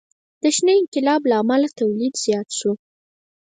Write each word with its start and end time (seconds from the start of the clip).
د 0.41 0.43
شنه 0.55 0.73
انقلاب 0.81 1.21
له 1.29 1.35
امله 1.41 1.67
تولید 1.79 2.13
زیات 2.25 2.49
شو. 2.57 2.71